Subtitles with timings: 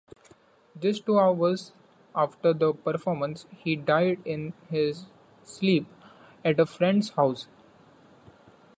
[0.79, 1.73] Just hours
[2.15, 5.05] after the performance, he died in his
[5.43, 5.85] sleep
[6.43, 7.45] at a friend's house.